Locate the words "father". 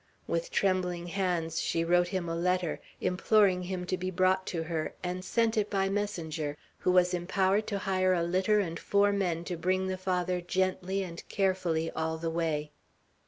9.99-10.41